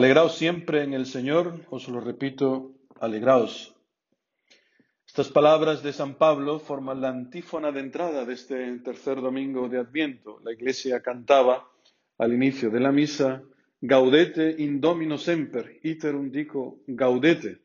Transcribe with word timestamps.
Alegraos 0.00 0.38
siempre 0.38 0.82
en 0.82 0.94
el 0.94 1.04
Señor, 1.04 1.66
os 1.68 1.86
lo 1.86 2.00
repito, 2.00 2.72
alegraos. 3.00 3.76
Estas 5.06 5.28
palabras 5.28 5.82
de 5.82 5.92
San 5.92 6.14
Pablo 6.14 6.58
forman 6.58 7.02
la 7.02 7.10
antífona 7.10 7.70
de 7.70 7.80
entrada 7.80 8.24
de 8.24 8.32
este 8.32 8.78
tercer 8.78 9.20
domingo 9.20 9.68
de 9.68 9.76
Adviento. 9.76 10.40
La 10.42 10.54
Iglesia 10.54 11.02
cantaba 11.02 11.68
al 12.16 12.32
inicio 12.32 12.70
de 12.70 12.80
la 12.80 12.92
misa, 12.92 13.42
Gaudete 13.82 14.54
in 14.56 14.80
Domino 14.80 15.18
semper, 15.18 15.80
iterum 15.82 16.30
dico 16.30 16.78
gaudete. 16.86 17.60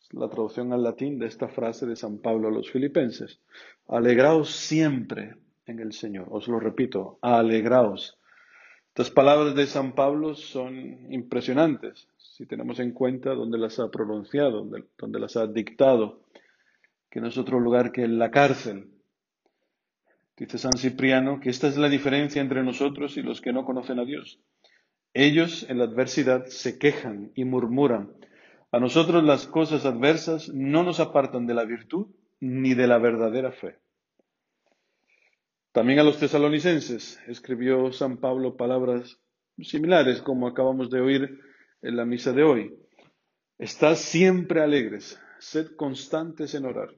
Es 0.00 0.12
la 0.12 0.28
traducción 0.28 0.72
al 0.72 0.82
latín 0.82 1.20
de 1.20 1.28
esta 1.28 1.46
frase 1.46 1.86
de 1.86 1.94
San 1.94 2.18
Pablo 2.18 2.48
a 2.48 2.50
los 2.50 2.68
filipenses. 2.68 3.38
Alegraos 3.86 4.50
siempre 4.50 5.36
en 5.66 5.78
el 5.78 5.92
Señor. 5.92 6.26
Os 6.32 6.48
lo 6.48 6.58
repito, 6.58 7.20
alegraos. 7.22 8.19
Estas 8.90 9.10
palabras 9.10 9.54
de 9.54 9.66
San 9.66 9.94
Pablo 9.94 10.34
son 10.34 11.12
impresionantes 11.12 12.08
si 12.16 12.44
tenemos 12.44 12.80
en 12.80 12.92
cuenta 12.92 13.34
dónde 13.34 13.56
las 13.56 13.78
ha 13.78 13.88
pronunciado, 13.88 14.66
dónde, 14.98 15.20
las 15.20 15.36
ha 15.36 15.46
dictado, 15.46 16.22
que 17.08 17.20
no 17.20 17.28
es 17.28 17.38
otro 17.38 17.60
lugar 17.60 17.92
que 17.92 18.08
la 18.08 18.30
cárcel. 18.30 18.90
Dice 20.36 20.58
San 20.58 20.72
Cipriano 20.76 21.38
que 21.38 21.50
esta 21.50 21.68
es 21.68 21.76
la 21.76 21.88
diferencia 21.88 22.42
entre 22.42 22.64
nosotros 22.64 23.16
y 23.16 23.22
los 23.22 23.40
que 23.40 23.52
no 23.52 23.64
conocen 23.64 24.00
a 24.00 24.04
Dios. 24.04 24.40
Ellos 25.14 25.66
en 25.68 25.78
la 25.78 25.84
adversidad 25.84 26.46
se 26.46 26.78
quejan 26.78 27.30
y 27.34 27.44
murmuran. 27.44 28.12
A 28.72 28.80
nosotros 28.80 29.22
las 29.22 29.46
cosas 29.46 29.84
adversas 29.86 30.48
no 30.48 30.82
nos 30.82 30.98
apartan 30.98 31.46
de 31.46 31.54
la 31.54 31.64
virtud 31.64 32.08
ni 32.40 32.74
de 32.74 32.88
la 32.88 32.98
verdadera 32.98 33.52
fe. 33.52 33.76
También 35.72 36.00
a 36.00 36.02
los 36.02 36.18
tesalonicenses 36.18 37.20
escribió 37.28 37.92
San 37.92 38.16
Pablo 38.16 38.56
palabras 38.56 39.20
similares 39.56 40.20
como 40.20 40.48
acabamos 40.48 40.90
de 40.90 41.00
oír 41.00 41.38
en 41.82 41.96
la 41.96 42.04
misa 42.04 42.32
de 42.32 42.42
hoy. 42.42 42.74
Estad 43.56 43.94
siempre 43.94 44.62
alegres, 44.62 45.20
sed 45.38 45.76
constantes 45.76 46.54
en 46.54 46.64
orar, 46.64 46.96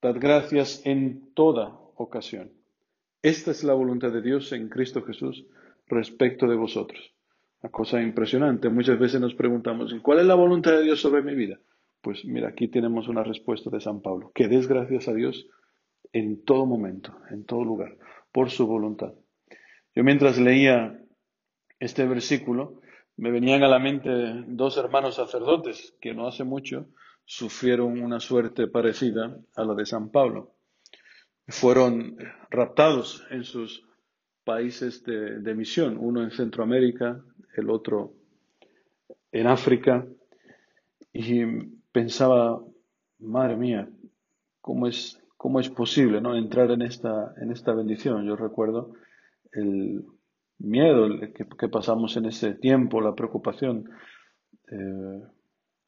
dad 0.00 0.16
gracias 0.20 0.82
en 0.84 1.32
toda 1.34 1.80
ocasión. 1.96 2.52
Esta 3.22 3.50
es 3.50 3.64
la 3.64 3.74
voluntad 3.74 4.12
de 4.12 4.22
Dios 4.22 4.52
en 4.52 4.68
Cristo 4.68 5.02
Jesús 5.02 5.44
respecto 5.88 6.46
de 6.46 6.54
vosotros. 6.54 7.12
Una 7.60 7.72
cosa 7.72 8.00
impresionante. 8.00 8.68
Muchas 8.68 9.00
veces 9.00 9.20
nos 9.20 9.34
preguntamos, 9.34 9.92
¿cuál 10.02 10.20
es 10.20 10.26
la 10.26 10.36
voluntad 10.36 10.72
de 10.72 10.84
Dios 10.84 11.00
sobre 11.00 11.22
mi 11.22 11.34
vida? 11.34 11.58
Pues 12.02 12.24
mira, 12.24 12.50
aquí 12.50 12.68
tenemos 12.68 13.08
una 13.08 13.24
respuesta 13.24 13.68
de 13.70 13.80
San 13.80 14.00
Pablo. 14.00 14.30
Que 14.32 14.46
des 14.46 14.68
gracias 14.68 15.08
a 15.08 15.14
Dios 15.14 15.48
en 16.16 16.42
todo 16.42 16.64
momento, 16.64 17.14
en 17.30 17.44
todo 17.44 17.62
lugar, 17.62 17.98
por 18.32 18.48
su 18.48 18.66
voluntad. 18.66 19.12
Yo 19.94 20.02
mientras 20.02 20.38
leía 20.38 20.98
este 21.78 22.06
versículo, 22.06 22.80
me 23.18 23.30
venían 23.30 23.62
a 23.62 23.68
la 23.68 23.78
mente 23.78 24.08
dos 24.46 24.78
hermanos 24.78 25.16
sacerdotes 25.16 25.94
que 26.00 26.14
no 26.14 26.26
hace 26.26 26.42
mucho 26.44 26.86
sufrieron 27.26 28.00
una 28.02 28.18
suerte 28.18 28.66
parecida 28.66 29.38
a 29.56 29.64
la 29.64 29.74
de 29.74 29.84
San 29.84 30.10
Pablo. 30.10 30.54
Fueron 31.48 32.16
raptados 32.48 33.26
en 33.30 33.44
sus 33.44 33.86
países 34.42 35.04
de, 35.04 35.40
de 35.40 35.54
misión, 35.54 35.98
uno 35.98 36.22
en 36.22 36.30
Centroamérica, 36.30 37.22
el 37.58 37.68
otro 37.68 38.14
en 39.32 39.46
África, 39.48 40.06
y 41.12 41.44
pensaba, 41.92 42.62
madre 43.18 43.56
mía, 43.56 43.90
cómo 44.62 44.86
es 44.86 45.22
cómo 45.46 45.60
es 45.60 45.70
posible 45.70 46.20
¿no? 46.20 46.34
entrar 46.34 46.72
en 46.72 46.82
esta, 46.82 47.32
en 47.40 47.52
esta 47.52 47.72
bendición. 47.72 48.26
Yo 48.26 48.34
recuerdo 48.34 48.94
el 49.52 50.04
miedo 50.58 51.08
que, 51.32 51.68
pasamos 51.68 52.16
en 52.16 52.26
ese 52.26 52.54
tiempo, 52.54 53.00
la 53.00 53.14
preocupación, 53.14 53.88
eh, 54.72 55.22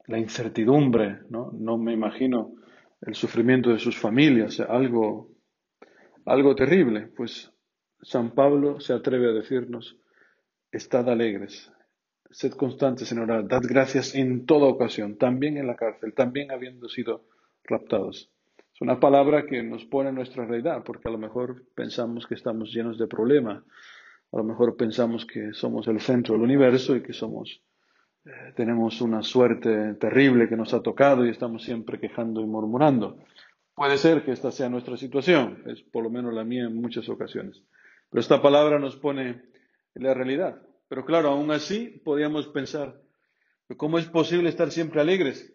la 0.07 0.17
incertidumbre, 0.17 1.23
¿no? 1.29 1.77
me 1.77 1.91
imagino 1.91 2.53
el 3.01 3.15
sufrimiento 3.15 3.69
de 3.71 3.79
sus 3.79 3.97
familias, 3.97 4.61
algo, 4.61 5.29
algo 6.23 6.55
terrible. 6.55 7.07
Pues 7.07 7.51
San 8.01 8.31
Pablo 8.31 8.79
se 8.79 8.93
atreve 8.93 9.27
a 9.27 9.33
decirnos, 9.33 9.97
estad 10.71 11.09
alegres, 11.09 11.69
sed 12.31 12.53
constantes 12.53 13.11
en 13.11 13.19
orar, 13.19 13.45
dad 13.45 13.63
gracias 13.67 14.15
en 14.15 14.45
toda 14.45 14.67
ocasión, 14.67 15.17
también 15.17 15.57
en 15.57 15.67
la 15.67 15.75
cárcel, 15.75 16.13
también 16.13 16.49
habiendo 16.49 16.87
sido 16.87 17.25
raptados. 17.65 18.31
Es 18.79 18.83
una 18.83 18.97
palabra 18.97 19.45
que 19.45 19.61
nos 19.61 19.83
pone 19.83 20.07
en 20.07 20.15
nuestra 20.15 20.45
realidad, 20.45 20.83
porque 20.85 21.09
a 21.09 21.11
lo 21.11 21.17
mejor 21.17 21.65
pensamos 21.75 22.25
que 22.25 22.35
estamos 22.35 22.71
llenos 22.71 22.97
de 22.97 23.07
problemas, 23.07 23.61
a 24.31 24.37
lo 24.37 24.45
mejor 24.45 24.77
pensamos 24.77 25.25
que 25.25 25.51
somos 25.51 25.89
el 25.89 25.99
centro 25.99 26.35
del 26.35 26.43
universo 26.43 26.95
y 26.95 27.03
que 27.03 27.11
somos, 27.11 27.61
eh, 28.23 28.53
tenemos 28.55 29.01
una 29.01 29.21
suerte 29.21 29.95
terrible 29.95 30.47
que 30.47 30.55
nos 30.55 30.73
ha 30.73 30.81
tocado 30.81 31.25
y 31.25 31.29
estamos 31.29 31.63
siempre 31.63 31.99
quejando 31.99 32.39
y 32.39 32.45
murmurando. 32.45 33.17
Puede 33.75 33.97
ser 33.97 34.23
que 34.23 34.31
esta 34.31 34.49
sea 34.49 34.69
nuestra 34.69 34.95
situación, 34.95 35.61
es 35.65 35.81
por 35.81 36.05
lo 36.05 36.09
menos 36.09 36.33
la 36.33 36.45
mía 36.45 36.63
en 36.63 36.79
muchas 36.79 37.09
ocasiones. 37.09 37.61
Pero 38.09 38.21
esta 38.21 38.41
palabra 38.41 38.79
nos 38.79 38.95
pone 38.95 39.41
en 39.93 40.03
la 40.03 40.13
realidad. 40.13 40.61
Pero 40.87 41.03
claro, 41.03 41.31
aún 41.31 41.51
así 41.51 42.01
podríamos 42.05 42.47
pensar, 42.47 43.01
¿cómo 43.75 43.99
es 43.99 44.05
posible 44.05 44.47
estar 44.47 44.71
siempre 44.71 45.01
alegres? 45.01 45.53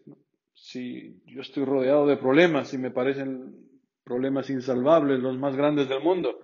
Si 0.54 1.20
yo 1.26 1.42
estoy 1.42 1.64
rodeado 1.64 2.06
de 2.06 2.16
problemas 2.16 2.72
y 2.72 2.78
me 2.78 2.90
parecen 2.90 3.54
problemas 4.04 4.50
insalvables, 4.50 5.20
los 5.20 5.38
más 5.38 5.56
grandes 5.56 5.88
del 5.88 6.02
mundo, 6.02 6.40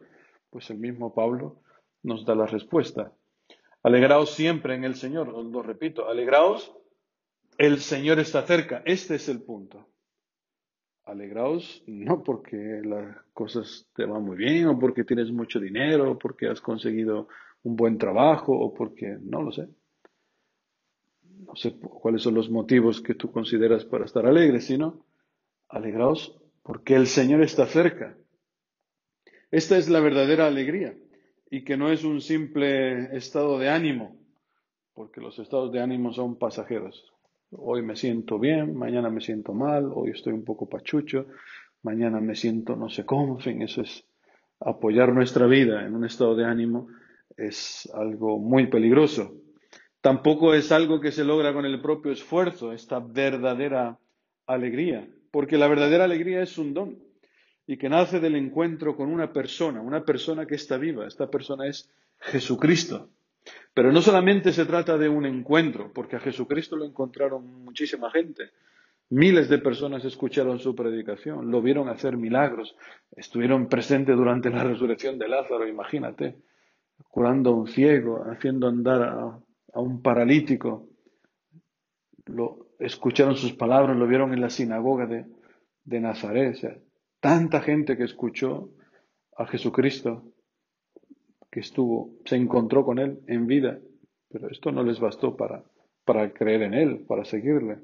pues 0.50 0.69
el 0.71 0.78
mismo 0.78 1.15
Pablo 1.15 1.62
nos 2.03 2.25
da 2.25 2.34
la 2.34 2.47
respuesta. 2.47 3.12
Alegraos 3.82 4.34
siempre 4.34 4.75
en 4.75 4.84
el 4.84 4.94
Señor, 4.94 5.28
lo 5.28 5.62
repito, 5.62 6.09
alegraos, 6.09 6.75
el 7.56 7.78
Señor 7.78 8.19
está 8.19 8.43
cerca, 8.43 8.82
este 8.84 9.15
es 9.15 9.28
el 9.28 9.43
punto. 9.43 9.87
Alegraos 11.04 11.82
no 11.87 12.22
porque 12.22 12.56
las 12.84 13.16
cosas 13.32 13.88
te 13.94 14.04
van 14.04 14.22
muy 14.22 14.37
bien 14.37 14.66
o 14.66 14.78
porque 14.78 15.04
tienes 15.04 15.31
mucho 15.32 15.59
dinero 15.59 16.12
o 16.12 16.19
porque 16.19 16.48
has 16.48 16.60
conseguido 16.60 17.28
un 17.62 17.77
buen 17.77 17.98
trabajo 17.98 18.53
o 18.53 18.72
porque, 18.75 19.19
no 19.21 19.42
lo 19.42 19.53
sé, 19.53 19.69
no 21.50 21.56
sé 21.56 21.76
cuáles 21.80 22.22
son 22.22 22.34
los 22.34 22.48
motivos 22.48 23.00
que 23.00 23.14
tú 23.14 23.32
consideras 23.32 23.84
para 23.84 24.04
estar 24.04 24.24
alegre, 24.24 24.60
sino 24.60 25.04
alegraos 25.68 26.40
porque 26.62 26.94
el 26.94 27.08
Señor 27.08 27.42
está 27.42 27.66
cerca. 27.66 28.16
Esta 29.50 29.76
es 29.76 29.88
la 29.88 29.98
verdadera 29.98 30.46
alegría 30.46 30.94
y 31.50 31.64
que 31.64 31.76
no 31.76 31.90
es 31.90 32.04
un 32.04 32.20
simple 32.20 33.16
estado 33.16 33.58
de 33.58 33.68
ánimo, 33.68 34.16
porque 34.94 35.20
los 35.20 35.40
estados 35.40 35.72
de 35.72 35.80
ánimo 35.80 36.12
son 36.12 36.38
pasajeros. 36.38 37.12
Hoy 37.50 37.82
me 37.82 37.96
siento 37.96 38.38
bien, 38.38 38.76
mañana 38.76 39.10
me 39.10 39.20
siento 39.20 39.52
mal, 39.52 39.90
hoy 39.92 40.10
estoy 40.10 40.32
un 40.32 40.44
poco 40.44 40.68
pachucho, 40.68 41.26
mañana 41.82 42.20
me 42.20 42.36
siento 42.36 42.76
no 42.76 42.88
sé 42.88 43.04
cómo, 43.04 43.34
en 43.34 43.40
fin, 43.40 43.62
eso 43.62 43.82
es 43.82 44.06
apoyar 44.60 45.12
nuestra 45.12 45.48
vida 45.48 45.84
en 45.84 45.96
un 45.96 46.04
estado 46.04 46.36
de 46.36 46.44
ánimo 46.44 46.86
es 47.36 47.90
algo 47.92 48.38
muy 48.38 48.68
peligroso. 48.68 49.34
Tampoco 50.00 50.54
es 50.54 50.72
algo 50.72 51.00
que 51.00 51.12
se 51.12 51.24
logra 51.24 51.52
con 51.52 51.66
el 51.66 51.80
propio 51.80 52.12
esfuerzo, 52.12 52.72
esta 52.72 53.00
verdadera 53.00 53.98
alegría, 54.46 55.06
porque 55.30 55.58
la 55.58 55.68
verdadera 55.68 56.04
alegría 56.04 56.42
es 56.42 56.56
un 56.58 56.72
don 56.72 56.98
y 57.66 57.76
que 57.76 57.88
nace 57.88 58.18
del 58.18 58.34
encuentro 58.34 58.96
con 58.96 59.12
una 59.12 59.32
persona, 59.32 59.80
una 59.80 60.04
persona 60.04 60.46
que 60.46 60.56
está 60.56 60.76
viva. 60.76 61.06
Esta 61.06 61.30
persona 61.30 61.68
es 61.68 61.88
Jesucristo. 62.18 63.10
Pero 63.72 63.92
no 63.92 64.02
solamente 64.02 64.52
se 64.52 64.66
trata 64.66 64.98
de 64.98 65.08
un 65.08 65.24
encuentro, 65.24 65.92
porque 65.92 66.16
a 66.16 66.20
Jesucristo 66.20 66.76
lo 66.76 66.84
encontraron 66.84 67.62
muchísima 67.64 68.10
gente. 68.10 68.50
Miles 69.10 69.48
de 69.48 69.58
personas 69.58 70.04
escucharon 70.04 70.58
su 70.58 70.74
predicación, 70.74 71.50
lo 71.50 71.62
vieron 71.62 71.88
hacer 71.88 72.16
milagros, 72.16 72.76
estuvieron 73.16 73.68
presentes 73.68 74.16
durante 74.16 74.50
la 74.50 74.64
resurrección 74.64 75.18
de 75.18 75.28
Lázaro, 75.28 75.66
imagínate, 75.66 76.36
curando 77.08 77.50
a 77.50 77.54
un 77.54 77.68
ciego, 77.68 78.24
haciendo 78.30 78.68
andar 78.68 79.03
a 79.03 79.38
a 79.72 79.80
un 79.80 80.02
paralítico, 80.02 80.88
lo 82.26 82.66
escucharon 82.78 83.36
sus 83.36 83.52
palabras, 83.52 83.96
lo 83.96 84.06
vieron 84.06 84.32
en 84.32 84.40
la 84.40 84.50
sinagoga 84.50 85.06
de, 85.06 85.26
de 85.84 86.00
Nazaret. 86.00 86.82
tanta 87.20 87.60
gente 87.60 87.96
que 87.96 88.04
escuchó 88.04 88.70
a 89.36 89.46
Jesucristo, 89.46 90.24
que 91.50 91.60
estuvo, 91.60 92.12
se 92.24 92.36
encontró 92.36 92.84
con 92.84 92.98
Él 92.98 93.20
en 93.26 93.46
vida, 93.46 93.78
pero 94.28 94.48
esto 94.48 94.70
no 94.70 94.82
les 94.82 95.00
bastó 95.00 95.36
para, 95.36 95.64
para 96.04 96.32
creer 96.32 96.62
en 96.62 96.74
Él, 96.74 97.04
para 97.06 97.24
seguirle, 97.24 97.78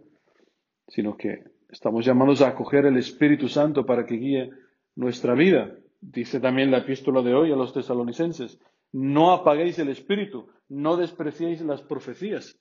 sino 0.89 1.17
que 1.17 1.45
estamos 1.69 2.05
llamados 2.05 2.43
a 2.43 2.49
acoger 2.49 2.87
el 2.87 2.97
Espíritu 2.97 3.49
Santo 3.49 3.85
para 3.85 4.07
que 4.07 4.17
guíe 4.17 4.51
nuestra 4.95 5.35
vida. 5.35 5.77
Dice 6.01 6.39
también 6.41 6.71
la 6.71 6.79
epístola 6.79 7.23
de 7.23 7.35
hoy 7.35 7.53
a 7.53 7.57
los 7.57 7.73
tesalonicenses, 7.73 8.61
no 8.93 9.33
apaguéis 9.33 9.79
el 9.79 9.89
espíritu, 9.89 10.49
no 10.69 10.97
despreciéis 10.97 11.61
las 11.63 11.83
profecías, 11.83 12.59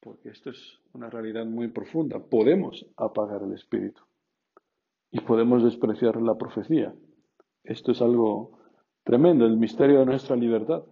porque 0.00 0.30
esto 0.30 0.50
es 0.50 0.80
una 0.92 1.10
realidad 1.10 1.46
muy 1.46 1.68
profunda. 1.68 2.18
Podemos 2.18 2.86
apagar 2.96 3.42
el 3.42 3.52
espíritu 3.52 4.02
y 5.10 5.20
podemos 5.20 5.62
despreciar 5.62 6.20
la 6.20 6.36
profecía. 6.36 6.94
Esto 7.64 7.92
es 7.92 8.00
algo 8.00 8.58
tremendo, 9.04 9.46
el 9.46 9.56
misterio 9.56 10.00
de 10.00 10.06
nuestra 10.06 10.36
libertad. 10.36 10.84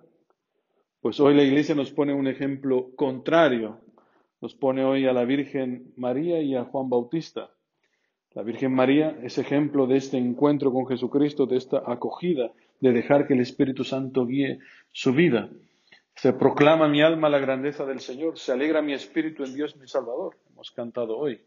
Pues 1.01 1.21
hoy 1.21 1.35
la 1.35 1.45
Iglesia 1.45 1.75
nos 1.75 1.93
pone 1.93 2.13
un 2.13 2.27
ejemplo 2.27 2.91
contrario 2.97 3.81
nos 4.41 4.55
pone 4.55 4.85
hoy 4.85 5.05
a 5.07 5.13
la 5.13 5.25
Virgen 5.25 5.93
María 5.97 6.41
y 6.41 6.55
a 6.55 6.65
Juan 6.65 6.89
Bautista. 6.89 7.51
La 8.35 8.43
Virgen 8.43 8.73
María 8.73 9.19
es 9.23 9.37
ejemplo 9.39 9.89
de 9.89 9.97
este 9.97 10.17
encuentro 10.17 10.73
con 10.73 10.87
Jesucristo, 10.87 11.47
de 11.47 11.57
esta 11.57 11.83
acogida, 11.85 12.53
de 12.81 12.93
dejar 12.93 13.27
que 13.27 13.35
el 13.35 13.41
Espíritu 13.41 13.85
Santo 13.85 14.27
guíe 14.27 14.59
su 14.93 15.13
vida. 15.13 15.51
Se 16.15 16.33
proclama 16.33 16.89
mi 16.89 17.01
alma 17.01 17.29
la 17.29 17.39
grandeza 17.39 17.85
del 17.87 18.01
Señor, 18.01 18.39
se 18.39 18.53
alegra 18.53 18.83
mi 18.83 18.93
espíritu 18.93 19.45
en 19.45 19.55
Dios 19.55 19.77
mi 19.77 19.87
Salvador. 19.87 20.37
Hemos 20.51 20.71
cantado 20.73 21.17
hoy. 21.17 21.41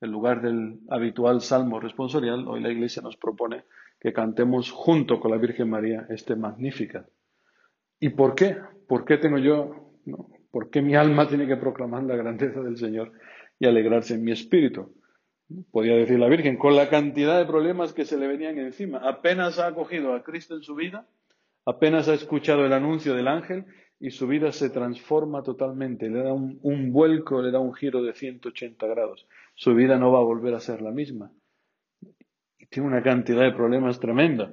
En 0.00 0.12
lugar 0.12 0.42
del 0.42 0.80
habitual 0.90 1.40
salmo 1.40 1.80
responsorial, 1.80 2.46
hoy 2.46 2.60
la 2.60 2.70
Iglesia 2.70 3.02
nos 3.02 3.16
propone 3.16 3.64
que 3.98 4.12
cantemos 4.12 4.70
junto 4.70 5.18
con 5.18 5.30
la 5.30 5.38
Virgen 5.38 5.70
María 5.70 6.06
este 6.10 6.36
Magnífica. 6.36 7.06
¿Y 7.98 8.10
por 8.10 8.34
qué? 8.34 8.56
¿Por 8.86 9.04
qué 9.04 9.18
tengo 9.18 9.38
yo, 9.38 9.92
por 10.50 10.70
qué 10.70 10.82
mi 10.82 10.94
alma 10.94 11.26
tiene 11.26 11.46
que 11.46 11.56
proclamar 11.56 12.04
la 12.04 12.14
grandeza 12.14 12.60
del 12.60 12.76
Señor 12.76 13.12
y 13.58 13.66
alegrarse 13.66 14.14
en 14.14 14.24
mi 14.24 14.32
espíritu? 14.32 14.94
Podía 15.70 15.96
decir 15.96 16.18
la 16.18 16.28
Virgen, 16.28 16.58
con 16.58 16.76
la 16.76 16.90
cantidad 16.90 17.38
de 17.38 17.46
problemas 17.46 17.94
que 17.94 18.04
se 18.04 18.18
le 18.18 18.26
venían 18.26 18.58
encima. 18.58 18.98
Apenas 18.98 19.58
ha 19.58 19.68
acogido 19.68 20.12
a 20.12 20.22
Cristo 20.22 20.54
en 20.54 20.62
su 20.62 20.74
vida, 20.74 21.06
apenas 21.64 22.08
ha 22.08 22.14
escuchado 22.14 22.66
el 22.66 22.72
anuncio 22.72 23.14
del 23.14 23.28
ángel 23.28 23.64
y 24.00 24.10
su 24.10 24.26
vida 24.28 24.52
se 24.52 24.70
transforma 24.70 25.42
totalmente, 25.42 26.08
le 26.10 26.22
da 26.22 26.32
un, 26.32 26.92
vuelco, 26.92 27.42
le 27.42 27.50
da 27.50 27.58
un 27.58 27.74
giro 27.74 28.02
de 28.02 28.12
180 28.12 28.86
grados. 28.86 29.26
Su 29.54 29.74
vida 29.74 29.98
no 29.98 30.12
va 30.12 30.18
a 30.18 30.24
volver 30.24 30.54
a 30.54 30.60
ser 30.60 30.82
la 30.82 30.90
misma. 30.90 31.32
Y 32.58 32.66
tiene 32.66 32.88
una 32.88 33.02
cantidad 33.02 33.42
de 33.42 33.52
problemas 33.52 33.98
tremenda. 33.98 34.52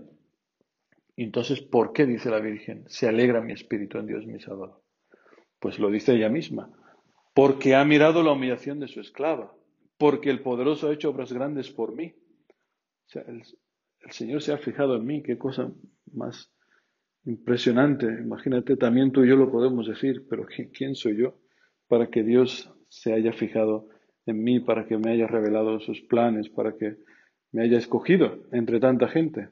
Entonces, 1.18 1.62
¿por 1.62 1.94
qué 1.94 2.06
dice 2.06 2.30
la 2.30 2.40
Virgen? 2.40 2.86
Se 2.88 3.08
alegra 3.08 3.42
mi 3.42 3.54
espíritu 3.54 3.98
en 4.00 4.08
Dios 4.08 4.26
mi 4.26 4.40
Salvador. 4.40 4.82
Pues 5.60 5.78
lo 5.78 5.92
dice 5.92 6.14
ella 6.14 6.30
misma. 6.30 6.72
Porque 7.34 7.76
ha 7.76 7.86
mirado 7.86 8.24
la 8.24 8.32
humillación 8.32 8.80
de 8.80 8.88
su 8.88 9.00
esclava. 9.00 9.54
Porque 9.98 10.30
el 10.30 10.42
poderoso 10.42 10.90
ha 10.90 10.94
hecho 10.94 11.10
obras 11.10 11.32
grandes 11.32 11.72
por 11.72 11.96
mí. 11.96 12.14
O 13.06 13.08
sea, 13.08 13.24
el 13.24 13.44
Señor 14.12 14.42
se 14.42 14.54
ha 14.54 14.58
fijado 14.58 14.96
en 14.96 15.06
mí. 15.06 15.24
Qué 15.24 15.38
cosa 15.38 15.72
más 16.12 16.52
Impresionante. 17.26 18.06
Imagínate, 18.06 18.78
también 18.78 19.12
tú 19.12 19.24
y 19.24 19.30
yo 19.30 19.36
lo 19.36 19.52
podemos 19.52 19.88
decir, 19.88 20.26
pero 20.30 20.46
¿quién 20.46 20.94
soy 20.94 21.18
yo 21.18 21.40
para 21.88 22.08
que 22.08 22.24
Dios 22.24 22.72
se 22.88 23.14
haya 23.14 23.34
fijado 23.34 23.90
en 24.28 24.44
mí, 24.44 24.60
para 24.60 24.86
que 24.86 24.98
me 24.98 25.12
haya 25.12 25.26
revelado 25.26 25.80
sus 25.80 26.02
planes, 26.02 26.50
para 26.50 26.76
que 26.78 26.98
me 27.52 27.64
haya 27.64 27.80
escogido 27.80 28.44
entre 28.52 28.80
tanta 28.80 29.08
gente? 29.08 29.50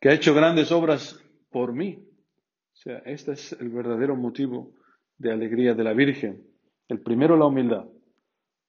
Que 0.00 0.10
ha 0.10 0.14
hecho 0.14 0.34
grandes 0.34 0.70
obras 0.70 1.20
por 1.50 1.72
mí. 1.72 1.98
O 1.98 2.76
sea, 2.76 2.98
este 3.06 3.32
es 3.32 3.52
el 3.60 3.68
verdadero 3.68 4.14
motivo 4.16 4.72
de 5.18 5.32
alegría 5.32 5.74
de 5.74 5.84
la 5.84 5.94
Virgen. 5.94 6.44
El 6.88 7.00
primero, 7.00 7.36
la 7.36 7.46
humildad. 7.46 7.86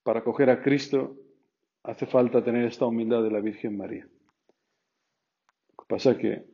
Para 0.03 0.19
acoger 0.19 0.49
a 0.49 0.61
Cristo 0.61 1.15
hace 1.83 2.05
falta 2.05 2.43
tener 2.43 2.65
esta 2.65 2.85
humildad 2.85 3.23
de 3.23 3.31
la 3.31 3.39
Virgen 3.39 3.77
María. 3.77 4.07
Lo 5.77 5.83
que 5.83 5.87
pasa 5.87 6.11
es 6.11 6.17
que 6.17 6.45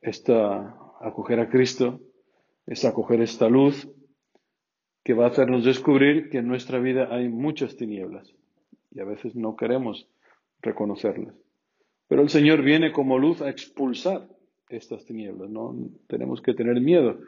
esta 0.00 0.76
acoger 1.00 1.40
a 1.40 1.48
Cristo 1.48 2.00
es 2.66 2.84
acoger 2.84 3.20
esta 3.20 3.48
luz 3.48 3.88
que 5.04 5.14
va 5.14 5.24
a 5.24 5.28
hacernos 5.28 5.64
descubrir 5.64 6.30
que 6.30 6.38
en 6.38 6.46
nuestra 6.46 6.78
vida 6.78 7.08
hay 7.10 7.28
muchas 7.28 7.76
tinieblas 7.76 8.32
y 8.92 9.00
a 9.00 9.04
veces 9.04 9.34
no 9.34 9.56
queremos 9.56 10.08
reconocerlas. 10.60 11.34
Pero 12.08 12.22
el 12.22 12.28
Señor 12.28 12.62
viene 12.62 12.92
como 12.92 13.18
luz 13.18 13.42
a 13.42 13.50
expulsar 13.50 14.28
estas 14.68 15.04
tinieblas. 15.04 15.50
No 15.50 15.74
tenemos 16.08 16.40
que 16.40 16.54
tener 16.54 16.80
miedo 16.80 17.18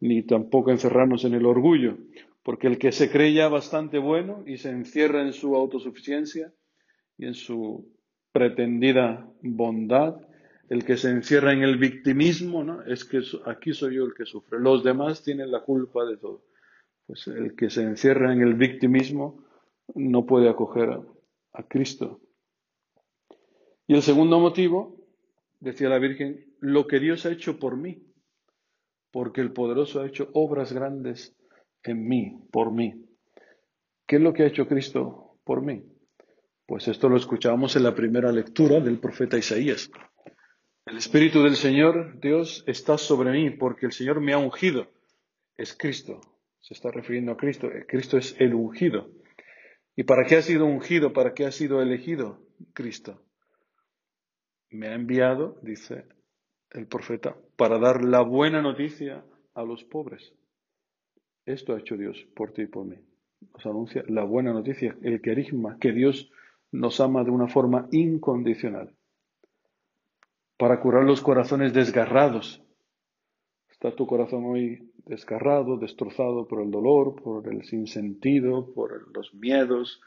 ni 0.00 0.22
tampoco 0.22 0.70
encerrarnos 0.70 1.24
en 1.24 1.34
el 1.34 1.46
orgullo, 1.46 1.96
porque 2.42 2.66
el 2.66 2.78
que 2.78 2.92
se 2.92 3.10
cree 3.10 3.32
ya 3.32 3.48
bastante 3.48 3.98
bueno 3.98 4.42
y 4.46 4.58
se 4.58 4.70
encierra 4.70 5.22
en 5.22 5.32
su 5.32 5.54
autosuficiencia 5.54 6.52
y 7.16 7.26
en 7.26 7.34
su 7.34 7.92
pretendida 8.32 9.30
bondad, 9.42 10.16
el 10.68 10.84
que 10.84 10.96
se 10.96 11.10
encierra 11.10 11.52
en 11.52 11.62
el 11.62 11.76
victimismo, 11.76 12.64
¿no? 12.64 12.82
Es 12.82 13.04
que 13.04 13.20
aquí 13.46 13.74
soy 13.74 13.96
yo 13.96 14.04
el 14.04 14.14
que 14.14 14.24
sufre. 14.24 14.58
Los 14.58 14.82
demás 14.82 15.22
tienen 15.22 15.50
la 15.50 15.60
culpa 15.60 16.04
de 16.04 16.16
todo. 16.16 16.42
Pues 17.06 17.26
el 17.28 17.54
que 17.54 17.68
se 17.68 17.82
encierra 17.82 18.32
en 18.32 18.40
el 18.40 18.54
victimismo 18.54 19.44
no 19.94 20.24
puede 20.24 20.48
acoger 20.48 20.98
a 21.52 21.62
Cristo. 21.68 22.20
Y 23.86 23.94
el 23.94 24.02
segundo 24.02 24.40
motivo, 24.40 24.96
decía 25.60 25.88
la 25.88 25.98
Virgen, 25.98 26.54
lo 26.60 26.86
que 26.86 27.00
Dios 27.00 27.26
ha 27.26 27.32
hecho 27.32 27.58
por 27.58 27.76
mí, 27.76 28.06
porque 29.10 29.42
el 29.42 29.52
poderoso 29.52 30.00
ha 30.00 30.06
hecho 30.06 30.30
obras 30.32 30.72
grandes 30.72 31.36
en 31.90 32.06
mí, 32.06 32.38
por 32.50 32.72
mí. 32.72 33.04
¿Qué 34.06 34.16
es 34.16 34.22
lo 34.22 34.32
que 34.32 34.42
ha 34.42 34.46
hecho 34.46 34.66
Cristo 34.66 35.38
por 35.44 35.62
mí? 35.62 35.84
Pues 36.66 36.88
esto 36.88 37.08
lo 37.08 37.16
escuchábamos 37.16 37.76
en 37.76 37.82
la 37.82 37.94
primera 37.94 38.32
lectura 38.32 38.80
del 38.80 38.98
profeta 38.98 39.38
Isaías. 39.38 39.90
El 40.86 40.96
Espíritu 40.96 41.42
del 41.42 41.56
Señor, 41.56 42.18
Dios, 42.20 42.64
está 42.66 42.98
sobre 42.98 43.30
mí 43.30 43.50
porque 43.50 43.86
el 43.86 43.92
Señor 43.92 44.20
me 44.20 44.32
ha 44.32 44.38
ungido. 44.38 44.90
Es 45.56 45.74
Cristo. 45.74 46.20
Se 46.60 46.74
está 46.74 46.90
refiriendo 46.90 47.32
a 47.32 47.36
Cristo. 47.36 47.68
Cristo 47.86 48.18
es 48.18 48.36
el 48.38 48.54
ungido. 48.54 49.10
¿Y 49.94 50.04
para 50.04 50.24
qué 50.24 50.36
ha 50.36 50.42
sido 50.42 50.66
ungido? 50.66 51.12
¿Para 51.12 51.34
qué 51.34 51.44
ha 51.44 51.52
sido 51.52 51.82
elegido 51.82 52.40
Cristo? 52.72 53.22
Me 54.70 54.88
ha 54.88 54.94
enviado, 54.94 55.58
dice 55.62 56.06
el 56.70 56.86
profeta, 56.86 57.36
para 57.56 57.78
dar 57.78 58.02
la 58.02 58.22
buena 58.22 58.62
noticia 58.62 59.24
a 59.54 59.62
los 59.62 59.84
pobres. 59.84 60.32
Esto 61.46 61.74
ha 61.74 61.78
hecho 61.78 61.96
Dios 61.96 62.26
por 62.34 62.52
ti 62.52 62.62
y 62.62 62.66
por 62.66 62.84
mí. 62.84 62.96
Nos 63.52 63.66
anuncia 63.66 64.04
la 64.08 64.24
buena 64.24 64.52
noticia, 64.52 64.96
el 65.02 65.20
querigma, 65.20 65.78
que 65.78 65.92
Dios 65.92 66.30
nos 66.70 67.00
ama 67.00 67.24
de 67.24 67.30
una 67.30 67.48
forma 67.48 67.88
incondicional 67.90 68.94
para 70.62 70.78
curar 70.80 71.02
los 71.02 71.20
corazones 71.20 71.72
desgarrados. 71.72 72.62
Está 73.68 73.96
tu 73.96 74.06
corazón 74.06 74.44
hoy 74.44 74.92
desgarrado, 75.06 75.76
destrozado 75.76 76.46
por 76.46 76.62
el 76.62 76.70
dolor, 76.70 77.20
por 77.20 77.48
el 77.52 77.64
sinsentido, 77.64 78.72
por 78.72 79.12
los 79.12 79.34
miedos, 79.34 80.00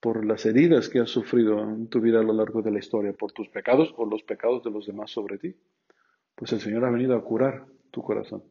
por 0.00 0.24
las 0.24 0.46
heridas 0.46 0.88
que 0.88 1.00
has 1.00 1.10
sufrido 1.10 1.60
en 1.60 1.88
tu 1.88 2.00
vida 2.00 2.20
a 2.20 2.22
lo 2.22 2.32
largo 2.32 2.62
de 2.62 2.70
la 2.70 2.78
historia, 2.78 3.12
por 3.12 3.32
tus 3.32 3.50
pecados 3.50 3.92
o 3.98 4.06
los 4.06 4.22
pecados 4.22 4.64
de 4.64 4.70
los 4.70 4.86
demás 4.86 5.10
sobre 5.10 5.36
ti. 5.36 5.54
Pues 6.34 6.54
el 6.54 6.60
Señor 6.60 6.86
ha 6.86 6.90
venido 6.90 7.14
a 7.14 7.22
curar 7.22 7.66
tu 7.90 8.02
corazón. 8.02 8.42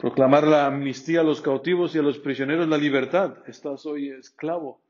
Proclamar 0.00 0.46
la 0.46 0.66
amnistía 0.66 1.20
a 1.20 1.24
los 1.24 1.42
cautivos 1.42 1.94
y 1.94 1.98
a 1.98 2.02
los 2.02 2.18
prisioneros 2.18 2.66
la 2.66 2.78
libertad. 2.78 3.34
Estás 3.46 3.84
hoy 3.84 4.08
esclavo, 4.08 4.80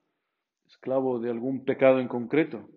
esclavo 0.69 1.19
de 1.19 1.31
algún 1.31 1.65
pecado 1.65 1.99
en 1.99 2.07
concreto, 2.07 2.69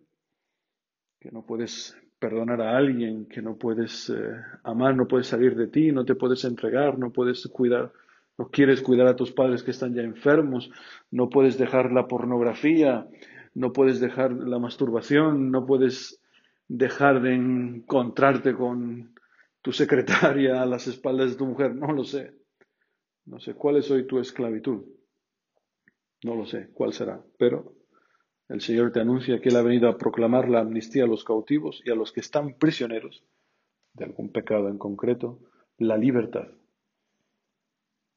que 1.19 1.29
no 1.29 1.43
puedes 1.45 1.95
perdonar 2.17 2.59
a 2.59 2.75
alguien 2.75 3.27
que 3.27 3.43
no 3.43 3.55
puedes 3.55 4.09
eh, 4.09 4.15
amar, 4.63 4.95
no 4.95 5.07
puedes 5.07 5.27
salir 5.27 5.55
de 5.55 5.67
ti, 5.67 5.91
no 5.91 6.05
te 6.05 6.15
puedes 6.15 6.43
entregar, 6.43 6.97
no 6.97 7.11
puedes 7.11 7.45
cuidar, 7.49 7.91
no 8.39 8.47
quieres 8.47 8.81
cuidar 8.81 9.05
a 9.05 9.15
tus 9.15 9.31
padres 9.31 9.61
que 9.61 9.69
están 9.69 9.93
ya 9.93 10.01
enfermos, 10.01 10.71
no 11.11 11.29
puedes 11.29 11.59
dejar 11.59 11.91
la 11.91 12.07
pornografía, 12.07 13.05
no 13.53 13.73
puedes 13.73 13.99
dejar 13.99 14.31
la 14.31 14.57
masturbación, 14.57 15.51
no 15.51 15.67
puedes 15.67 16.19
dejar 16.67 17.21
de 17.21 17.35
encontrarte 17.35 18.55
con 18.55 19.13
tu 19.63 19.71
secretaria 19.71 20.61
a 20.61 20.65
las 20.67 20.85
espaldas 20.87 21.31
de 21.31 21.37
tu 21.37 21.47
mujer, 21.47 21.73
no 21.73 21.91
lo 21.91 22.03
sé. 22.03 22.35
No 23.25 23.39
sé 23.39 23.55
cuál 23.55 23.77
es 23.77 23.89
hoy 23.89 24.05
tu 24.05 24.19
esclavitud. 24.19 24.83
No 26.23 26.35
lo 26.35 26.45
sé 26.45 26.69
cuál 26.73 26.93
será, 26.93 27.23
pero 27.39 27.73
el 28.49 28.61
Señor 28.61 28.91
te 28.91 28.99
anuncia 28.99 29.41
que 29.41 29.49
Él 29.49 29.55
ha 29.55 29.61
venido 29.61 29.89
a 29.89 29.97
proclamar 29.97 30.49
la 30.49 30.59
amnistía 30.59 31.05
a 31.05 31.07
los 31.07 31.23
cautivos 31.23 31.81
y 31.85 31.91
a 31.91 31.95
los 31.95 32.11
que 32.11 32.19
están 32.19 32.53
prisioneros 32.53 33.23
de 33.93 34.05
algún 34.05 34.31
pecado 34.31 34.67
en 34.67 34.77
concreto, 34.77 35.39
la 35.77 35.97
libertad. 35.97 36.49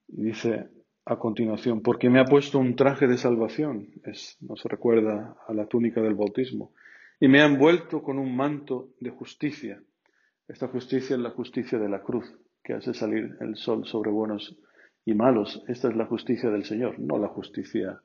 Y 0.09 0.23
dice 0.23 0.69
a 1.05 1.19
continuación, 1.19 1.81
porque 1.81 2.11
me 2.11 2.19
ha 2.19 2.25
puesto 2.25 2.59
un 2.59 2.75
traje 2.75 3.07
de 3.07 3.19
salvación, 3.19 3.93
es, 4.05 4.37
nos 4.41 4.65
recuerda 4.65 5.37
a 5.47 5.53
la 5.53 5.67
túnica 5.67 6.01
del 6.01 6.15
bautismo, 6.15 6.73
y 7.21 7.29
me 7.29 7.41
ha 7.41 7.47
envuelto 7.47 8.03
con 8.03 8.19
un 8.19 8.35
manto 8.35 8.91
de 8.99 9.11
justicia. 9.11 9.81
Esta 10.49 10.69
justicia 10.69 11.17
es 11.17 11.23
la 11.23 11.31
justicia 11.31 11.79
de 11.79 11.89
la 11.89 12.03
cruz, 12.03 12.33
que 12.63 12.75
hace 12.75 12.95
salir 12.95 13.37
el 13.41 13.57
sol 13.57 13.85
sobre 13.85 14.11
buenos 14.11 14.57
y 15.05 15.15
malos. 15.15 15.63
Esta 15.67 15.89
es 15.89 15.97
la 15.97 16.07
justicia 16.07 16.51
del 16.51 16.65
Señor, 16.65 16.99
no 16.99 17.19
la 17.19 17.29
justicia 17.29 18.01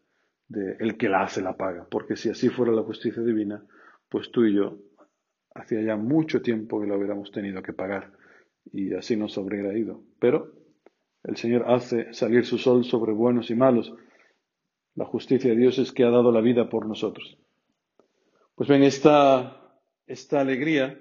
de 0.47 0.75
el 0.79 0.97
que 0.97 1.07
la 1.07 1.23
hace 1.23 1.41
la 1.41 1.55
paga, 1.55 1.87
porque 1.89 2.15
si 2.15 2.29
así 2.29 2.49
fuera 2.49 2.71
la 2.71 2.83
justicia 2.83 3.21
divina, 3.21 3.63
pues 4.09 4.31
tú 4.31 4.45
y 4.45 4.55
yo 4.55 4.79
hacía 5.53 5.81
ya 5.81 5.95
mucho 5.95 6.41
tiempo 6.41 6.81
que 6.81 6.87
la 6.87 6.97
hubiéramos 6.97 7.31
tenido 7.31 7.61
que 7.61 7.73
pagar 7.73 8.11
y 8.71 8.93
así 8.93 9.15
nos 9.15 9.37
habría 9.37 9.77
ido. 9.77 10.03
Pero 10.19 10.51
el 11.23 11.37
Señor 11.37 11.65
hace 11.67 12.13
salir 12.13 12.45
su 12.45 12.57
sol 12.57 12.83
sobre 12.83 13.13
buenos 13.13 13.49
y 13.51 13.55
malos. 13.55 13.93
La 14.95 15.05
justicia 15.05 15.51
de 15.51 15.57
Dios 15.57 15.77
es 15.77 15.91
que 15.91 16.03
ha 16.03 16.09
dado 16.09 16.31
la 16.31 16.41
vida 16.41 16.69
por 16.69 16.85
nosotros. 16.85 17.37
Pues 18.55 18.67
ven, 18.67 18.83
esta, 18.83 19.79
esta 20.07 20.41
alegría 20.41 20.99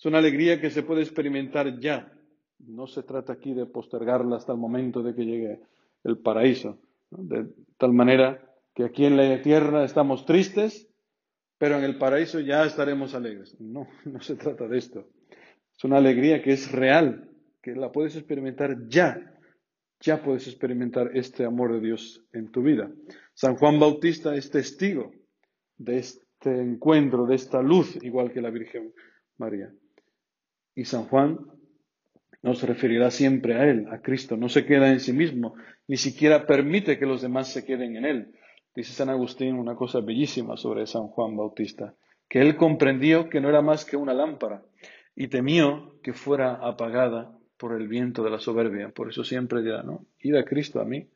es 0.00 0.06
una 0.06 0.16
alegría 0.16 0.62
que 0.62 0.70
se 0.70 0.82
puede 0.82 1.02
experimentar 1.02 1.78
ya. 1.78 2.10
No 2.58 2.86
se 2.86 3.02
trata 3.02 3.34
aquí 3.34 3.52
de 3.52 3.66
postergarla 3.66 4.36
hasta 4.36 4.52
el 4.52 4.58
momento 4.58 5.02
de 5.02 5.14
que 5.14 5.26
llegue 5.26 5.60
el 6.04 6.16
paraíso 6.16 6.78
De 7.10 7.46
tal 7.76 7.92
manera 7.92 8.42
que 8.74 8.84
aquí 8.84 9.04
en 9.04 9.18
la 9.18 9.42
tierra 9.42 9.84
estamos 9.84 10.24
tristes, 10.24 10.88
pero 11.58 11.76
en 11.76 11.84
el 11.84 11.98
paraíso 11.98 12.40
ya 12.40 12.64
estaremos 12.64 13.14
alegres. 13.14 13.60
No, 13.60 13.88
no 14.06 14.22
se 14.22 14.36
trata 14.36 14.66
de 14.68 14.78
esto. 14.78 15.06
Es 15.76 15.84
una 15.84 15.98
alegría 15.98 16.42
que 16.42 16.52
es 16.52 16.72
real, 16.72 17.28
que 17.60 17.72
la 17.72 17.92
puedes 17.92 18.16
experimentar 18.16 18.88
ya. 18.88 19.34
Ya 20.00 20.22
puedes 20.22 20.48
experimentar 20.48 21.10
este 21.12 21.44
amor 21.44 21.74
de 21.74 21.80
Dios 21.80 22.24
en 22.32 22.50
tu 22.50 22.62
vida. 22.62 22.90
San 23.34 23.54
Juan 23.56 23.78
Bautista 23.78 24.34
es 24.34 24.50
testigo 24.50 25.12
de 25.76 25.98
este 25.98 26.58
encuentro, 26.58 27.26
de 27.26 27.34
esta 27.34 27.60
luz, 27.60 28.02
igual 28.02 28.32
que 28.32 28.40
la 28.40 28.48
Virgen 28.48 28.94
María. 29.36 29.70
Y 30.80 30.86
San 30.86 31.04
Juan 31.04 31.38
nos 32.40 32.62
referirá 32.62 33.10
siempre 33.10 33.54
a 33.54 33.68
Él, 33.68 33.86
a 33.92 34.00
Cristo. 34.00 34.38
No 34.38 34.48
se 34.48 34.64
queda 34.64 34.90
en 34.90 34.98
sí 34.98 35.12
mismo, 35.12 35.54
ni 35.86 35.98
siquiera 35.98 36.46
permite 36.46 36.98
que 36.98 37.04
los 37.04 37.20
demás 37.20 37.52
se 37.52 37.66
queden 37.66 37.98
en 37.98 38.06
Él. 38.06 38.34
Dice 38.74 38.94
San 38.94 39.10
Agustín 39.10 39.56
una 39.56 39.74
cosa 39.74 40.00
bellísima 40.00 40.56
sobre 40.56 40.86
San 40.86 41.08
Juan 41.08 41.36
Bautista, 41.36 41.96
que 42.30 42.40
Él 42.40 42.56
comprendió 42.56 43.28
que 43.28 43.42
no 43.42 43.50
era 43.50 43.60
más 43.60 43.84
que 43.84 43.98
una 43.98 44.14
lámpara 44.14 44.62
y 45.14 45.28
temió 45.28 46.00
que 46.02 46.14
fuera 46.14 46.54
apagada 46.66 47.30
por 47.58 47.78
el 47.78 47.86
viento 47.86 48.24
de 48.24 48.30
la 48.30 48.38
soberbia. 48.38 48.88
Por 48.88 49.10
eso 49.10 49.22
siempre 49.22 49.60
dirá, 49.60 49.82
¿no? 49.82 50.06
Id 50.20 50.36
a 50.36 50.46
Cristo 50.46 50.80
a 50.80 50.86
mí. 50.86 51.10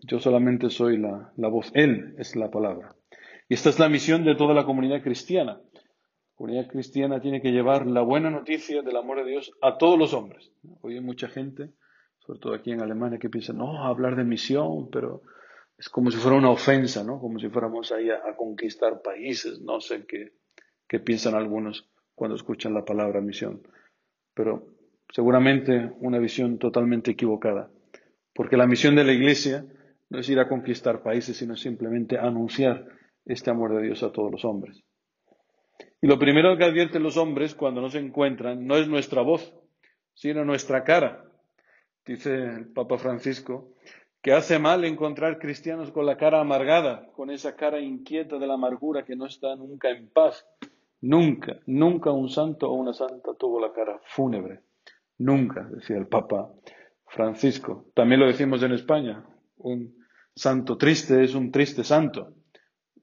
Yo 0.00 0.20
solamente 0.20 0.68
soy 0.68 0.98
la, 0.98 1.32
la 1.38 1.48
voz, 1.48 1.70
Él 1.72 2.14
es 2.18 2.36
la 2.36 2.50
palabra. 2.50 2.94
Y 3.48 3.54
esta 3.54 3.70
es 3.70 3.78
la 3.78 3.88
misión 3.88 4.22
de 4.22 4.34
toda 4.34 4.52
la 4.52 4.66
comunidad 4.66 5.02
cristiana. 5.02 5.62
Comunidad 6.34 6.68
cristiana 6.68 7.20
tiene 7.20 7.40
que 7.40 7.52
llevar 7.52 7.86
la 7.86 8.02
buena 8.02 8.28
noticia 8.28 8.82
del 8.82 8.96
amor 8.96 9.24
de 9.24 9.30
Dios 9.30 9.52
a 9.62 9.78
todos 9.78 9.96
los 9.96 10.14
hombres. 10.14 10.50
Hoy 10.80 10.94
hay 10.94 11.00
mucha 11.00 11.28
gente, 11.28 11.70
sobre 12.18 12.40
todo 12.40 12.54
aquí 12.54 12.72
en 12.72 12.80
Alemania, 12.80 13.20
que 13.20 13.30
piensa, 13.30 13.52
no, 13.52 13.84
hablar 13.84 14.16
de 14.16 14.24
misión, 14.24 14.90
pero 14.90 15.22
es 15.78 15.88
como 15.88 16.10
si 16.10 16.18
fuera 16.18 16.36
una 16.36 16.50
ofensa, 16.50 17.04
¿no? 17.04 17.20
Como 17.20 17.38
si 17.38 17.48
fuéramos 17.48 17.92
ahí 17.92 18.10
a, 18.10 18.16
a 18.16 18.36
conquistar 18.36 19.00
países, 19.00 19.60
no 19.60 19.80
sé 19.80 20.06
qué, 20.06 20.32
qué 20.88 20.98
piensan 20.98 21.34
algunos 21.34 21.88
cuando 22.16 22.34
escuchan 22.34 22.74
la 22.74 22.84
palabra 22.84 23.20
misión. 23.20 23.62
Pero 24.34 24.66
seguramente 25.10 25.92
una 26.00 26.18
visión 26.18 26.58
totalmente 26.58 27.12
equivocada, 27.12 27.70
porque 28.34 28.56
la 28.56 28.66
misión 28.66 28.96
de 28.96 29.04
la 29.04 29.12
Iglesia 29.12 29.64
no 30.10 30.18
es 30.18 30.28
ir 30.28 30.40
a 30.40 30.48
conquistar 30.48 31.02
países, 31.02 31.36
sino 31.36 31.54
simplemente 31.54 32.18
anunciar 32.18 32.88
este 33.24 33.50
amor 33.50 33.76
de 33.76 33.82
Dios 33.82 34.02
a 34.02 34.10
todos 34.10 34.32
los 34.32 34.44
hombres. 34.44 34.82
Y 36.04 36.06
lo 36.06 36.18
primero 36.18 36.54
que 36.58 36.64
advierten 36.64 37.02
los 37.02 37.16
hombres 37.16 37.54
cuando 37.54 37.80
nos 37.80 37.94
encuentran 37.94 38.66
no 38.66 38.76
es 38.76 38.86
nuestra 38.88 39.22
voz, 39.22 39.54
sino 40.12 40.44
nuestra 40.44 40.84
cara. 40.84 41.24
Dice 42.04 42.34
el 42.34 42.66
Papa 42.74 42.98
Francisco 42.98 43.72
que 44.20 44.34
hace 44.34 44.58
mal 44.58 44.84
encontrar 44.84 45.38
cristianos 45.38 45.90
con 45.92 46.04
la 46.04 46.18
cara 46.18 46.42
amargada, 46.42 47.10
con 47.16 47.30
esa 47.30 47.56
cara 47.56 47.80
inquieta 47.80 48.38
de 48.38 48.46
la 48.46 48.52
amargura 48.52 49.06
que 49.06 49.16
no 49.16 49.24
está 49.24 49.56
nunca 49.56 49.88
en 49.88 50.10
paz, 50.10 50.46
Nunca, 51.00 51.58
nunca 51.64 52.10
un 52.10 52.28
santo 52.28 52.70
o 52.70 52.74
una 52.74 52.92
santa 52.92 53.32
tuvo 53.38 53.58
la 53.58 53.72
cara 53.72 53.98
fúnebre. 54.04 54.60
Nunca, 55.16 55.66
decía 55.70 55.96
el 55.96 56.06
Papa 56.06 56.50
Francisco. 57.06 57.86
También 57.94 58.20
lo 58.20 58.26
decimos 58.26 58.62
en 58.62 58.72
España. 58.72 59.24
Un 59.56 60.04
santo 60.34 60.76
triste 60.76 61.24
es 61.24 61.34
un 61.34 61.50
triste 61.50 61.82
santo. 61.82 62.34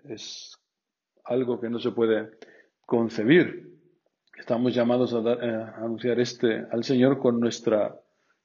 Es 0.04 0.56
algo 1.24 1.60
que 1.60 1.70
no 1.72 1.80
se 1.80 1.92
puede 1.92 2.30
concebir. 2.86 3.72
Estamos 4.38 4.74
llamados 4.74 5.14
a, 5.14 5.20
eh, 5.20 5.66
anunciar 5.78 6.20
este 6.20 6.66
al 6.72 6.84
Señor 6.84 7.20
con 7.20 7.40
nuestra, 7.40 7.96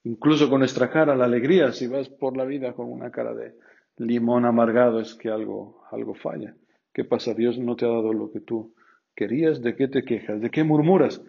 incluso 0.04 0.50
con 0.50 0.60
nuestra 0.60 0.90
cara, 0.90 1.16
la 1.16 1.24
alegría. 1.24 1.72
Si 1.72 1.86
vas 1.86 2.08
por 2.08 2.36
la 2.36 2.44
vida 2.44 2.74
con 2.74 2.90
una 2.90 3.10
cara 3.10 3.34
de 3.34 3.54
limón 3.96 4.44
amargado, 4.44 5.00
es 5.00 5.14
que 5.14 5.30
algo, 5.30 5.82
algo 5.90 6.14
falla. 6.14 6.54
¿Qué 6.92 7.04
pasa? 7.04 7.34
Dios 7.34 7.58
no 7.58 7.76
te 7.76 7.84
ha 7.84 7.88
dado 7.88 8.12
lo 8.12 8.30
que 8.30 8.40
tú 8.40 8.74
querías, 9.14 9.62
¿de 9.62 9.74
qué 9.74 9.88
te 9.88 10.04
quejas? 10.04 10.40
¿De 10.40 10.50
qué 10.50 10.64
murmuras? 10.64 11.22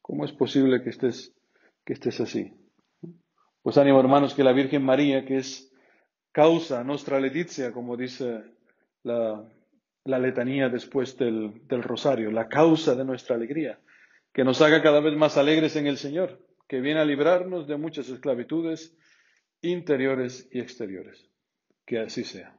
¿Cómo 0.00 0.24
es 0.24 0.32
posible 0.32 0.82
que 0.82 0.90
estés, 0.90 1.34
que 1.84 1.92
estés 1.92 2.20
así? 2.20 2.52
Pues 3.62 3.78
ánimo 3.78 4.00
hermanos 4.00 4.34
que 4.34 4.42
la 4.42 4.52
Virgen 4.52 4.84
María, 4.84 5.24
que 5.24 5.36
es 5.36 5.72
causa 6.32 6.82
nostra 6.82 7.20
letizia, 7.20 7.72
como 7.72 7.96
dice 7.96 8.42
la, 9.04 9.44
la 10.04 10.18
letanía 10.18 10.68
después 10.68 11.16
del, 11.16 11.66
del 11.68 11.82
rosario, 11.82 12.30
la 12.30 12.48
causa 12.48 12.94
de 12.94 13.04
nuestra 13.04 13.36
alegría, 13.36 13.78
que 14.32 14.44
nos 14.44 14.60
haga 14.62 14.82
cada 14.82 15.00
vez 15.00 15.14
más 15.16 15.36
alegres 15.36 15.76
en 15.76 15.86
el 15.86 15.96
Señor, 15.96 16.40
que 16.68 16.80
viene 16.80 17.00
a 17.00 17.04
librarnos 17.04 17.66
de 17.66 17.76
muchas 17.76 18.08
esclavitudes 18.08 18.96
interiores 19.60 20.48
y 20.50 20.60
exteriores. 20.60 21.28
Que 21.86 22.00
así 22.00 22.24
sea. 22.24 22.56